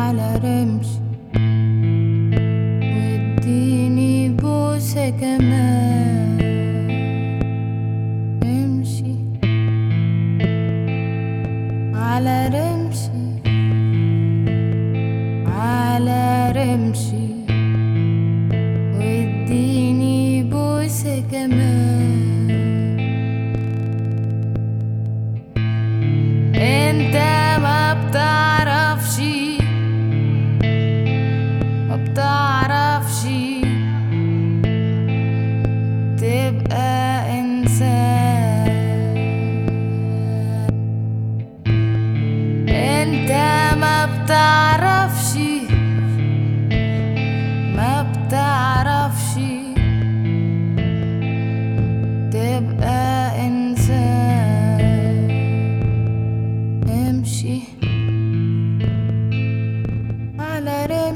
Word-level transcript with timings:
على 0.00 0.28
رمش 0.44 0.86
واديني 2.82 4.28
بوسة 4.28 5.10
كمان 5.10 6.40
امشي 8.44 9.14
على 11.94 12.36
رمشي 12.54 13.22
على 15.46 16.52
رمشي 16.56 17.29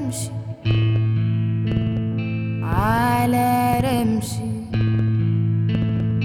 رمشي. 0.04 0.30
على 2.62 3.80
رمشي. 3.84 4.50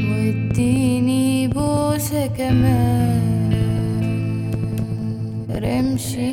واديني 0.10 1.48
بوسة 1.48 2.28
كمان. 2.28 3.54
رمشي. 5.50 6.32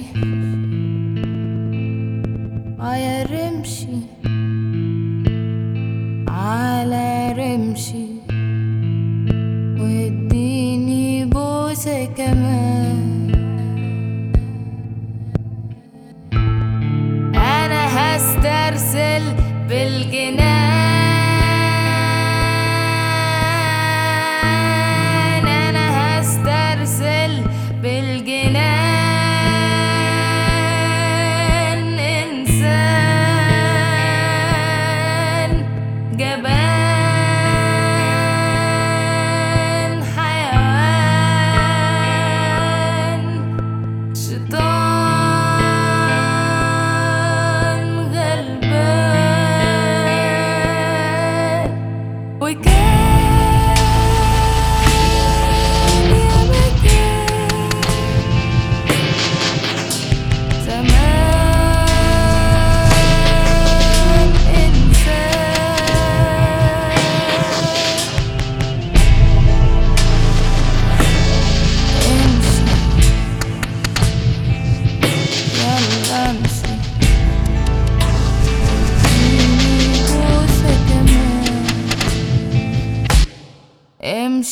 على 2.80 3.26
رمشي. 3.34 3.96
على 6.28 7.32
رمشي. 7.38 8.06
واديني 9.80 11.24
بوسة 11.24 12.04
كمان. 12.04 12.95
بالجنان. 19.86 20.36
أنا 25.46 26.20
هسترسل 26.20 27.42
بالجنان. 27.82 28.85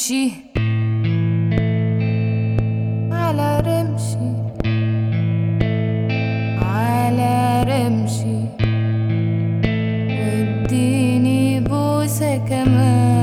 امشي 0.04 0.30
على 3.12 3.60
رمشي. 3.66 4.28
على 6.60 7.64
رمشي. 7.68 8.38
واديني 10.18 11.60
بوسة 11.60 12.36
كمان. 12.36 13.13